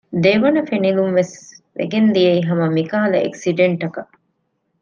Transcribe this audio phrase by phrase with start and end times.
[0.23, 1.37] ދެވަނަ ފެނިލުންވެސް
[1.77, 4.11] ވެގެން ދިޔައީ ހަމަ މިކަހަލަ އެކްސިޑެންޓަކަށް